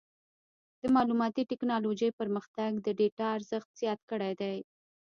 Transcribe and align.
د 0.81 0.83
معلوماتي 0.95 1.43
ټکنالوجۍ 1.51 2.09
پرمختګ 2.19 2.71
د 2.79 2.87
ډیټا 2.99 3.27
ارزښت 3.37 3.69
زیات 3.81 3.99
کړی 4.09 4.33
دی. 4.41 4.57